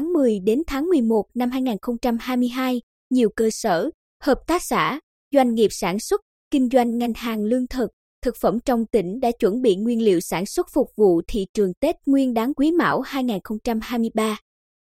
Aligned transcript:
tháng 0.00 0.12
10 0.12 0.40
đến 0.40 0.62
tháng 0.66 0.84
11 0.84 1.24
năm 1.34 1.50
2022, 1.50 2.80
nhiều 3.10 3.28
cơ 3.36 3.48
sở, 3.52 3.90
hợp 4.22 4.38
tác 4.46 4.62
xã, 4.62 5.00
doanh 5.32 5.54
nghiệp 5.54 5.68
sản 5.70 5.98
xuất, 5.98 6.20
kinh 6.50 6.68
doanh 6.72 6.98
ngành 6.98 7.12
hàng 7.16 7.44
lương 7.44 7.66
thực, 7.66 7.90
thực 8.22 8.36
phẩm 8.40 8.58
trong 8.64 8.86
tỉnh 8.86 9.20
đã 9.20 9.30
chuẩn 9.38 9.62
bị 9.62 9.76
nguyên 9.76 10.02
liệu 10.02 10.20
sản 10.20 10.46
xuất 10.46 10.66
phục 10.72 10.86
vụ 10.96 11.22
thị 11.28 11.46
trường 11.54 11.72
Tết 11.80 11.96
Nguyên 12.06 12.34
đán 12.34 12.54
Quý 12.54 12.72
Mão 12.72 13.00
2023. 13.00 14.38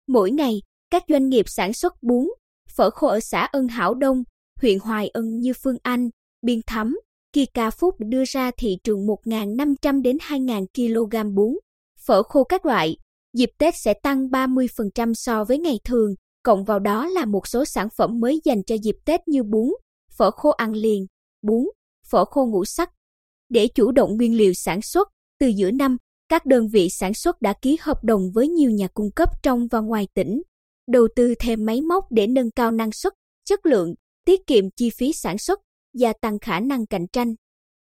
Mỗi 0.08 0.30
ngày, 0.30 0.62
các 0.90 1.02
doanh 1.08 1.28
nghiệp 1.28 1.44
sản 1.48 1.72
xuất 1.72 1.92
bún, 2.02 2.28
phở 2.76 2.90
khô 2.90 3.06
ở 3.06 3.20
xã 3.20 3.48
Ân 3.52 3.68
Hảo 3.68 3.94
Đông, 3.94 4.22
huyện 4.60 4.78
Hoài 4.78 5.08
Ân 5.08 5.38
như 5.38 5.52
Phương 5.62 5.76
Anh, 5.82 6.08
Biên 6.42 6.60
Thắm, 6.66 6.98
Kika 7.32 7.70
Phúc 7.70 7.94
đưa 7.98 8.22
ra 8.26 8.50
thị 8.58 8.76
trường 8.84 9.06
1.500 9.06 10.02
đến 10.02 10.16
2.000 10.16 10.66
kg 10.74 11.34
bún, 11.34 11.58
phở 12.06 12.22
khô 12.22 12.44
các 12.44 12.66
loại. 12.66 12.96
Dịp 13.32 13.50
Tết 13.58 13.74
sẽ 13.76 13.94
tăng 14.02 14.28
30% 14.28 15.12
so 15.14 15.44
với 15.44 15.58
ngày 15.58 15.80
thường, 15.84 16.14
cộng 16.42 16.64
vào 16.64 16.78
đó 16.78 17.06
là 17.06 17.24
một 17.24 17.46
số 17.48 17.64
sản 17.64 17.88
phẩm 17.96 18.20
mới 18.20 18.40
dành 18.44 18.62
cho 18.66 18.76
dịp 18.82 18.96
Tết 19.04 19.28
như 19.28 19.42
bún, 19.42 19.72
phở 20.16 20.30
khô 20.30 20.50
ăn 20.50 20.72
liền, 20.72 21.06
bún, 21.42 21.64
phở 22.06 22.24
khô 22.24 22.46
ngũ 22.46 22.64
sắc. 22.64 22.90
Để 23.48 23.68
chủ 23.74 23.92
động 23.92 24.16
nguyên 24.16 24.36
liệu 24.36 24.52
sản 24.52 24.82
xuất, 24.82 25.08
từ 25.40 25.46
giữa 25.46 25.70
năm, 25.70 25.96
các 26.28 26.46
đơn 26.46 26.68
vị 26.68 26.88
sản 26.90 27.14
xuất 27.14 27.42
đã 27.42 27.54
ký 27.62 27.76
hợp 27.80 28.04
đồng 28.04 28.30
với 28.34 28.48
nhiều 28.48 28.70
nhà 28.70 28.88
cung 28.94 29.10
cấp 29.16 29.28
trong 29.42 29.66
và 29.70 29.80
ngoài 29.80 30.08
tỉnh, 30.14 30.42
đầu 30.88 31.08
tư 31.16 31.34
thêm 31.38 31.64
máy 31.64 31.80
móc 31.80 32.04
để 32.10 32.26
nâng 32.26 32.50
cao 32.50 32.70
năng 32.70 32.92
suất, 32.92 33.12
chất 33.44 33.66
lượng, 33.66 33.94
tiết 34.24 34.46
kiệm 34.46 34.64
chi 34.76 34.90
phí 34.90 35.12
sản 35.12 35.38
xuất, 35.38 35.60
gia 35.94 36.12
tăng 36.12 36.38
khả 36.38 36.60
năng 36.60 36.86
cạnh 36.86 37.06
tranh. 37.12 37.34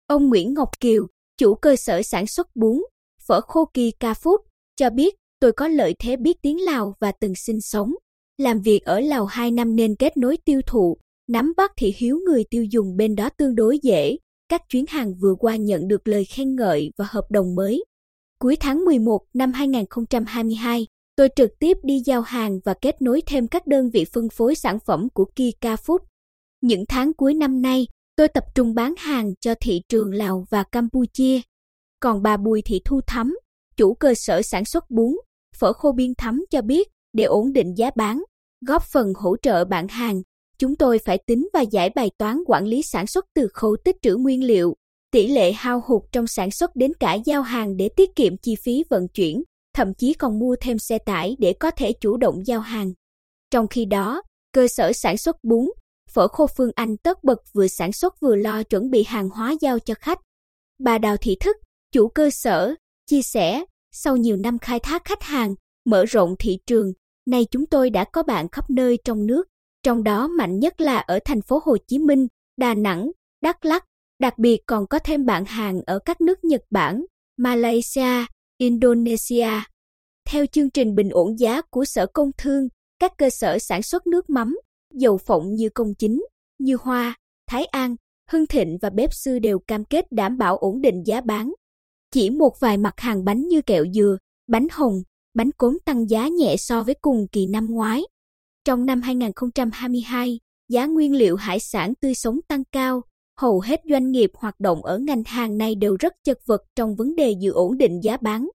Ông 0.07 0.29
Nguyễn 0.29 0.55
Ngọc 0.55 0.69
Kiều, 0.81 1.07
chủ 1.39 1.55
cơ 1.55 1.77
sở 1.77 2.03
sản 2.03 2.27
xuất 2.27 2.47
bún, 2.55 2.83
phở 3.27 3.41
khô 3.41 3.71
kỳ 3.75 3.91
ca 4.01 4.15
phút, 4.15 4.41
cho 4.77 4.91
biết 4.91 5.15
tôi 5.41 5.53
có 5.53 5.69
lợi 5.69 5.95
thế 5.99 6.17
biết 6.17 6.37
tiếng 6.43 6.61
Lào 6.65 6.95
và 7.01 7.13
từng 7.13 7.35
sinh 7.35 7.61
sống. 7.61 7.93
Làm 8.39 8.61
việc 8.61 8.85
ở 8.85 9.01
Lào 9.01 9.27
2 9.27 9.51
năm 9.51 9.77
nên 9.77 9.97
kết 9.97 10.17
nối 10.17 10.37
tiêu 10.45 10.61
thụ, 10.67 10.99
nắm 11.29 11.53
bắt 11.57 11.73
thị 11.77 11.95
hiếu 11.97 12.19
người 12.27 12.45
tiêu 12.51 12.65
dùng 12.65 12.97
bên 12.97 13.17
đó 13.17 13.29
tương 13.37 13.55
đối 13.55 13.79
dễ. 13.83 14.17
Các 14.49 14.63
chuyến 14.69 14.85
hàng 14.89 15.15
vừa 15.15 15.35
qua 15.39 15.57
nhận 15.57 15.89
được 15.89 16.09
lời 16.09 16.25
khen 16.25 16.57
ngợi 16.57 16.93
và 16.99 17.07
hợp 17.09 17.25
đồng 17.31 17.55
mới. 17.55 17.85
Cuối 18.39 18.57
tháng 18.61 18.85
11 18.85 19.21
năm 19.35 19.53
2022, 19.53 20.87
tôi 21.17 21.29
trực 21.37 21.51
tiếp 21.59 21.79
đi 21.83 22.03
giao 22.05 22.21
hàng 22.21 22.61
và 22.65 22.75
kết 22.75 23.03
nối 23.03 23.23
thêm 23.27 23.49
các 23.49 23.67
đơn 23.67 23.91
vị 23.91 24.05
phân 24.13 24.29
phối 24.29 24.55
sản 24.55 24.79
phẩm 24.87 25.09
của 25.15 25.25
Kika 25.37 25.75
Food. 25.75 25.99
Những 26.61 26.85
tháng 26.89 27.13
cuối 27.13 27.35
năm 27.35 27.63
nay, 27.63 27.87
tôi 28.17 28.29
tập 28.29 28.45
trung 28.55 28.75
bán 28.75 28.95
hàng 28.99 29.33
cho 29.41 29.55
thị 29.61 29.81
trường 29.89 30.11
Lào 30.15 30.45
và 30.51 30.63
Campuchia. 30.63 31.41
Còn 32.01 32.23
bà 32.23 32.37
Bùi 32.37 32.63
Thị 32.63 32.81
Thu 32.85 33.01
Thắm, 33.07 33.37
chủ 33.77 33.95
cơ 33.95 34.15
sở 34.17 34.43
sản 34.43 34.65
xuất 34.65 34.91
bún, 34.91 35.17
phở 35.59 35.73
khô 35.73 35.93
biên 35.93 36.15
thắm 36.15 36.45
cho 36.51 36.63
biết, 36.63 36.89
để 37.13 37.25
ổn 37.25 37.53
định 37.53 37.75
giá 37.77 37.91
bán, 37.97 38.23
góp 38.67 38.83
phần 38.83 39.13
hỗ 39.17 39.37
trợ 39.43 39.65
bạn 39.65 39.89
hàng, 39.89 40.23
chúng 40.59 40.77
tôi 40.77 40.99
phải 40.99 41.19
tính 41.27 41.49
và 41.53 41.61
giải 41.61 41.91
bài 41.91 42.11
toán 42.19 42.39
quản 42.47 42.67
lý 42.67 42.83
sản 42.83 43.07
xuất 43.07 43.25
từ 43.35 43.49
khâu 43.53 43.77
tích 43.85 43.97
trữ 44.03 44.17
nguyên 44.17 44.45
liệu, 44.45 44.75
tỷ 45.11 45.29
lệ 45.29 45.53
hao 45.53 45.83
hụt 45.87 46.03
trong 46.13 46.27
sản 46.27 46.51
xuất 46.51 46.77
đến 46.77 46.93
cả 47.01 47.15
giao 47.15 47.43
hàng 47.43 47.77
để 47.77 47.89
tiết 47.97 48.17
kiệm 48.17 48.37
chi 48.37 48.55
phí 48.65 48.85
vận 48.91 49.09
chuyển, 49.09 49.43
thậm 49.75 49.95
chí 49.95 50.15
còn 50.15 50.39
mua 50.39 50.57
thêm 50.61 50.79
xe 50.79 50.99
tải 50.99 51.37
để 51.39 51.53
có 51.53 51.71
thể 51.71 51.93
chủ 51.93 52.17
động 52.17 52.47
giao 52.47 52.61
hàng. 52.61 52.93
Trong 53.51 53.69
khi 53.69 53.85
đó, 53.85 54.23
cơ 54.53 54.67
sở 54.69 54.93
sản 54.93 55.17
xuất 55.17 55.37
bún, 55.43 55.71
phở 56.11 56.29
khô 56.29 56.47
Phương 56.57 56.71
Anh 56.75 56.97
tất 56.97 57.25
bật 57.25 57.39
vừa 57.55 57.67
sản 57.69 57.93
xuất 57.93 58.21
vừa 58.21 58.37
lo 58.37 58.63
chuẩn 58.63 58.91
bị 58.91 59.05
hàng 59.05 59.29
hóa 59.29 59.55
giao 59.61 59.79
cho 59.79 59.95
khách. 59.95 60.19
Bà 60.79 60.99
Đào 60.99 61.17
Thị 61.17 61.37
Thức, 61.41 61.57
chủ 61.93 62.09
cơ 62.09 62.31
sở, 62.33 62.75
chia 63.07 63.23
sẻ, 63.23 63.65
sau 63.93 64.17
nhiều 64.17 64.37
năm 64.37 64.59
khai 64.59 64.81
thác 64.81 65.05
khách 65.05 65.23
hàng, 65.23 65.55
mở 65.85 66.05
rộng 66.05 66.35
thị 66.39 66.59
trường, 66.67 66.93
nay 67.27 67.47
chúng 67.51 67.67
tôi 67.67 67.91
đã 67.91 68.05
có 68.05 68.23
bạn 68.23 68.49
khắp 68.49 68.71
nơi 68.71 68.99
trong 69.05 69.27
nước, 69.27 69.49
trong 69.83 70.03
đó 70.03 70.29
mạnh 70.29 70.59
nhất 70.59 70.81
là 70.81 70.99
ở 70.99 71.19
thành 71.25 71.43
phố 71.43 71.61
Hồ 71.65 71.77
Chí 71.87 71.99
Minh, 71.99 72.27
Đà 72.57 72.75
Nẵng, 72.75 73.11
Đắk 73.43 73.65
Lắk, 73.65 73.85
đặc 74.21 74.39
biệt 74.39 74.61
còn 74.67 74.87
có 74.87 74.99
thêm 74.99 75.27
bạn 75.27 75.45
hàng 75.45 75.81
ở 75.87 75.99
các 76.05 76.21
nước 76.21 76.45
Nhật 76.45 76.63
Bản, 76.71 77.05
Malaysia, 77.37 78.27
Indonesia. 78.59 79.51
Theo 80.29 80.47
chương 80.47 80.71
trình 80.71 80.95
bình 80.95 81.09
ổn 81.11 81.39
giá 81.39 81.63
của 81.71 81.85
Sở 81.85 82.07
Công 82.07 82.31
Thương, 82.39 82.69
các 82.99 83.13
cơ 83.19 83.31
sở 83.31 83.59
sản 83.59 83.83
xuất 83.83 84.07
nước 84.07 84.31
mắm, 84.31 84.59
dầu 84.95 85.19
phộng 85.19 85.55
như 85.55 85.69
Công 85.69 85.95
Chính, 85.99 86.25
Như 86.59 86.77
Hoa, 86.81 87.17
Thái 87.47 87.65
An, 87.65 87.97
Hưng 88.31 88.47
Thịnh 88.47 88.79
và 88.83 88.91
Bếp 88.91 89.11
Sư 89.13 89.39
đều 89.39 89.59
cam 89.59 89.85
kết 89.85 90.13
đảm 90.13 90.39
bảo 90.39 90.57
ổn 90.57 90.81
định 90.81 91.03
giá 91.07 91.21
bán. 91.21 91.53
Chỉ 92.13 92.31
một 92.31 92.61
vài 92.61 92.77
mặt 92.77 92.95
hàng 92.97 93.25
bánh 93.25 93.49
như 93.49 93.63
kẹo 93.63 93.85
dừa, 93.95 94.17
bánh 94.49 94.67
hồng, 94.73 95.03
bánh 95.35 95.51
cốm 95.57 95.79
tăng 95.85 96.11
giá 96.11 96.29
nhẹ 96.29 96.57
so 96.57 96.83
với 96.83 96.95
cùng 97.01 97.27
kỳ 97.33 97.47
năm 97.47 97.67
ngoái. 97.71 98.03
Trong 98.65 98.87
năm 98.87 99.03
2022, 99.03 100.39
giá 100.69 100.87
nguyên 100.87 101.15
liệu 101.15 101.37
hải 101.37 101.61
sản 101.61 101.95
tươi 102.01 102.15
sống 102.15 102.39
tăng 102.49 102.63
cao, 102.73 103.03
hầu 103.41 103.61
hết 103.61 103.81
doanh 103.91 104.11
nghiệp 104.11 104.31
hoạt 104.35 104.61
động 104.61 104.85
ở 104.85 104.99
ngành 104.99 105.23
hàng 105.27 105.59
này 105.59 105.75
đều 105.75 105.97
rất 106.01 106.13
chật 106.25 106.39
vật 106.47 106.63
trong 106.77 106.97
vấn 106.97 107.17
đề 107.17 107.35
giữ 107.41 107.53
ổn 107.53 107.79
định 107.79 108.01
giá 108.03 108.17
bán. 108.17 108.49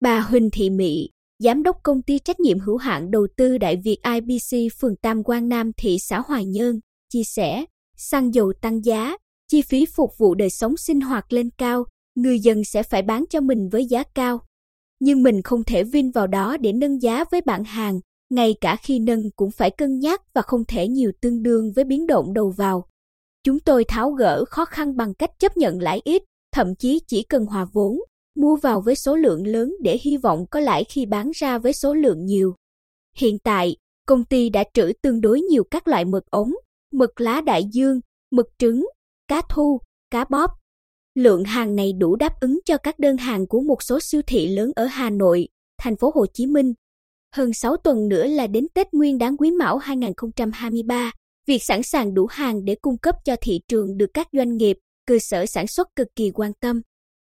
Bà 0.00 0.20
Huỳnh 0.20 0.50
Thị 0.50 0.70
mỹ, 0.70 1.08
Giám 1.44 1.62
đốc 1.62 1.76
công 1.82 2.02
ty 2.02 2.18
trách 2.18 2.40
nhiệm 2.40 2.58
hữu 2.58 2.76
hạn 2.76 3.10
đầu 3.10 3.26
tư 3.36 3.58
Đại 3.58 3.76
Việt 3.84 3.98
IBC 4.14 4.72
phường 4.80 4.96
Tam 4.96 5.22
Quan 5.24 5.48
Nam 5.48 5.70
thị 5.76 5.96
xã 5.98 6.22
Hoài 6.26 6.44
Nhơn, 6.44 6.80
chia 7.12 7.22
sẻ, 7.24 7.64
xăng 7.96 8.34
dầu 8.34 8.52
tăng 8.60 8.84
giá, 8.84 9.16
chi 9.48 9.62
phí 9.62 9.86
phục 9.96 10.10
vụ 10.18 10.34
đời 10.34 10.50
sống 10.50 10.76
sinh 10.76 11.00
hoạt 11.00 11.32
lên 11.32 11.50
cao, 11.58 11.84
người 12.14 12.40
dân 12.40 12.64
sẽ 12.64 12.82
phải 12.82 13.02
bán 13.02 13.24
cho 13.30 13.40
mình 13.40 13.68
với 13.68 13.86
giá 13.86 14.02
cao. 14.02 14.40
Nhưng 15.00 15.22
mình 15.22 15.42
không 15.42 15.64
thể 15.64 15.84
vin 15.84 16.10
vào 16.10 16.26
đó 16.26 16.56
để 16.56 16.72
nâng 16.72 17.02
giá 17.02 17.24
với 17.30 17.40
bạn 17.40 17.64
hàng, 17.64 18.00
ngay 18.30 18.54
cả 18.60 18.76
khi 18.82 18.98
nâng 18.98 19.30
cũng 19.36 19.50
phải 19.50 19.70
cân 19.70 19.98
nhắc 19.98 20.22
và 20.34 20.42
không 20.42 20.64
thể 20.64 20.88
nhiều 20.88 21.12
tương 21.20 21.42
đương 21.42 21.72
với 21.72 21.84
biến 21.84 22.06
động 22.06 22.32
đầu 22.34 22.50
vào. 22.56 22.84
Chúng 23.44 23.60
tôi 23.60 23.84
tháo 23.84 24.10
gỡ 24.10 24.44
khó 24.44 24.64
khăn 24.64 24.96
bằng 24.96 25.14
cách 25.14 25.30
chấp 25.38 25.56
nhận 25.56 25.82
lãi 25.82 26.00
ít, 26.04 26.22
thậm 26.52 26.74
chí 26.78 27.00
chỉ 27.06 27.22
cần 27.22 27.46
hòa 27.46 27.66
vốn, 27.72 27.98
mua 28.36 28.56
vào 28.56 28.80
với 28.80 28.94
số 28.94 29.16
lượng 29.16 29.46
lớn 29.46 29.74
để 29.82 29.98
hy 30.02 30.16
vọng 30.16 30.46
có 30.50 30.60
lãi 30.60 30.84
khi 30.84 31.06
bán 31.06 31.30
ra 31.34 31.58
với 31.58 31.72
số 31.72 31.94
lượng 31.94 32.24
nhiều. 32.24 32.54
Hiện 33.16 33.38
tại, 33.38 33.76
công 34.06 34.24
ty 34.24 34.48
đã 34.48 34.64
trữ 34.74 34.92
tương 35.02 35.20
đối 35.20 35.40
nhiều 35.40 35.64
các 35.70 35.88
loại 35.88 36.04
mực 36.04 36.30
ống, 36.30 36.52
mực 36.92 37.20
lá 37.20 37.40
đại 37.40 37.64
dương, 37.72 38.00
mực 38.30 38.46
trứng, 38.58 38.86
cá 39.28 39.42
thu, 39.48 39.80
cá 40.10 40.24
bóp. 40.24 40.50
Lượng 41.14 41.44
hàng 41.44 41.76
này 41.76 41.92
đủ 41.92 42.16
đáp 42.16 42.40
ứng 42.40 42.58
cho 42.64 42.76
các 42.76 42.98
đơn 42.98 43.16
hàng 43.16 43.46
của 43.46 43.60
một 43.60 43.82
số 43.82 44.00
siêu 44.00 44.22
thị 44.26 44.48
lớn 44.48 44.72
ở 44.76 44.84
Hà 44.84 45.10
Nội, 45.10 45.48
thành 45.78 45.96
phố 45.96 46.12
Hồ 46.14 46.26
Chí 46.26 46.46
Minh. 46.46 46.72
Hơn 47.34 47.52
6 47.52 47.76
tuần 47.76 48.08
nữa 48.08 48.26
là 48.26 48.46
đến 48.46 48.66
Tết 48.74 48.94
Nguyên 48.94 49.18
đán 49.18 49.36
Quý 49.36 49.50
Mão 49.50 49.78
2023, 49.78 51.12
việc 51.46 51.62
sẵn 51.62 51.82
sàng 51.82 52.14
đủ 52.14 52.26
hàng 52.30 52.64
để 52.64 52.74
cung 52.74 52.98
cấp 52.98 53.14
cho 53.24 53.36
thị 53.40 53.60
trường 53.68 53.96
được 53.96 54.10
các 54.14 54.28
doanh 54.32 54.56
nghiệp, 54.56 54.78
cơ 55.06 55.18
sở 55.18 55.46
sản 55.46 55.66
xuất 55.66 55.88
cực 55.96 56.08
kỳ 56.16 56.30
quan 56.30 56.52
tâm. 56.60 56.80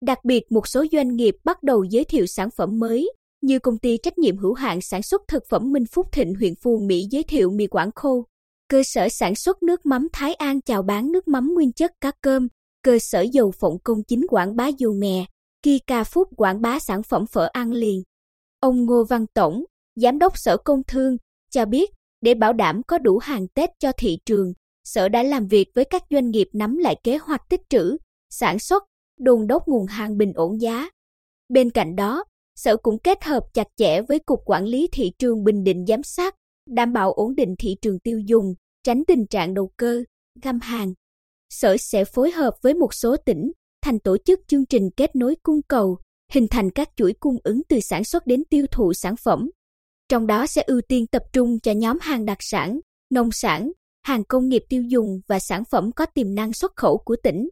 Đặc 0.00 0.19
biệt 0.25 0.53
một 0.53 0.69
số 0.69 0.84
doanh 0.92 1.16
nghiệp 1.16 1.34
bắt 1.44 1.62
đầu 1.62 1.84
giới 1.84 2.04
thiệu 2.04 2.26
sản 2.26 2.48
phẩm 2.56 2.78
mới, 2.78 3.10
như 3.42 3.59
công 3.59 3.78
ty 3.78 3.97
trách 4.03 4.19
nhiệm 4.19 4.36
hữu 4.36 4.54
hạn 4.54 4.81
sản 4.81 5.03
xuất 5.03 5.22
thực 5.28 5.42
phẩm 5.48 5.72
Minh 5.72 5.84
Phúc 5.92 6.06
Thịnh 6.12 6.34
huyện 6.34 6.54
Phù 6.62 6.78
Mỹ 6.78 7.06
giới 7.10 7.22
thiệu 7.22 7.50
mì 7.50 7.66
Quảng 7.66 7.91
khô, 7.94 8.26
cơ 8.69 8.82
sở 8.84 9.09
sản 9.09 9.34
xuất 9.34 9.62
nước 9.62 9.86
mắm 9.86 10.09
Thái 10.12 10.34
An 10.34 10.60
chào 10.60 10.82
bán 10.82 11.12
nước 11.12 11.28
mắm 11.28 11.54
nguyên 11.54 11.72
chất 11.72 11.92
cá 12.00 12.10
cơm, 12.20 12.48
cơ 12.86 12.98
sở 12.98 13.20
dầu 13.20 13.50
phộng 13.50 13.78
công 13.84 14.02
chính 14.02 14.26
quảng 14.28 14.56
bá 14.56 14.69
dầu 14.78 14.92
mè, 14.92 15.24
Kika 15.62 16.02
Food 16.02 16.24
quảng 16.36 16.60
bá 16.60 16.78
sản 16.78 17.02
phẩm 17.02 17.26
phở 17.26 17.48
ăn 17.52 17.72
liền. 17.72 18.02
Ông 18.60 18.84
Ngô 18.84 19.04
Văn 19.04 19.26
Tổng, 19.34 19.64
Giám 19.97 20.19
đốc 20.19 20.38
Sở 20.38 20.56
Công 20.56 20.82
Thương, 20.88 21.16
cho 21.50 21.64
biết 21.64 21.91
để 22.20 22.34
bảo 22.34 22.52
đảm 22.52 22.82
có 22.82 22.98
đủ 22.98 23.19
hàng 23.19 23.48
Tết 23.48 23.70
cho 23.78 23.92
thị 23.98 24.19
trường, 24.26 24.52
Sở 24.84 25.08
đã 25.08 25.22
làm 25.22 25.47
việc 25.47 25.69
với 25.74 25.84
các 25.84 26.02
doanh 26.10 26.30
nghiệp 26.30 26.48
nắm 26.53 26.77
lại 26.77 26.97
kế 27.03 27.16
hoạch 27.16 27.48
tích 27.48 27.60
trữ, 27.68 27.97
sản 28.30 28.59
xuất, 28.59 28.83
đồn 29.21 29.47
đốc 29.47 29.68
nguồn 29.68 29.86
hàng 29.86 30.18
bình 30.18 30.32
ổn 30.34 30.60
giá. 30.60 30.91
Bên 31.48 31.71
cạnh 31.71 31.97
đó, 31.97 32.24
Sở 32.54 32.77
cũng 32.77 32.98
kết 32.98 33.24
hợp 33.24 33.42
chặt 33.54 33.66
chẽ 33.77 34.03
với 34.03 34.18
Cục 34.18 34.41
Quản 34.44 34.65
lý 34.65 34.89
Thị 34.92 35.12
trường 35.18 35.44
Bình 35.44 35.65
Định 35.65 35.84
giám 35.89 36.03
sát, 36.03 36.34
đảm 36.71 36.92
bảo 36.92 37.12
ổn 37.12 37.34
định 37.34 37.54
thị 37.59 37.77
trường 37.80 37.98
tiêu 37.98 38.21
dùng, 38.27 38.54
tránh 38.82 39.04
tình 39.04 39.27
trạng 39.27 39.54
đầu 39.54 39.71
cơ, 39.77 40.03
găm 40.42 40.60
hàng. 40.60 40.94
Sở 41.51 41.77
sẽ 41.77 42.04
phối 42.04 42.31
hợp 42.31 42.54
với 42.63 42.75
một 42.75 42.95
số 42.95 43.16
tỉnh, 43.16 43.53
thành 43.83 43.98
tổ 43.98 44.16
chức 44.25 44.41
chương 44.48 44.66
trình 44.66 44.91
kết 44.97 45.16
nối 45.16 45.37
cung 45.43 45.63
cầu, 45.69 45.98
hình 46.33 46.47
thành 46.51 46.71
các 46.71 46.89
chuỗi 46.97 47.13
cung 47.21 47.37
ứng 47.45 47.63
từ 47.69 47.81
sản 47.81 48.04
xuất 48.04 48.27
đến 48.27 48.43
tiêu 48.51 48.66
thụ 48.71 48.93
sản 48.93 49.15
phẩm. 49.25 49.51
Trong 50.09 50.27
đó 50.27 50.47
sẽ 50.47 50.63
ưu 50.66 50.81
tiên 50.89 51.07
tập 51.07 51.22
trung 51.33 51.60
cho 51.60 51.72
nhóm 51.72 51.98
hàng 52.01 52.25
đặc 52.25 52.39
sản, 52.41 52.81
nông 53.10 53.28
sản, 53.33 53.72
hàng 54.03 54.25
công 54.25 54.48
nghiệp 54.48 54.63
tiêu 54.69 54.83
dùng 54.83 55.21
và 55.27 55.39
sản 55.39 55.63
phẩm 55.71 55.93
có 55.93 56.07
tiềm 56.07 56.34
năng 56.34 56.53
xuất 56.53 56.72
khẩu 56.77 56.98
của 56.98 57.16
tỉnh. 57.22 57.49